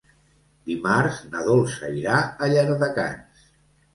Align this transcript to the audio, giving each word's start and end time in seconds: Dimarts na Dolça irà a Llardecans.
Dimarts 0.69 1.19
na 1.33 1.43
Dolça 1.49 1.91
irà 1.99 2.17
a 2.21 2.49
Llardecans. 2.53 3.45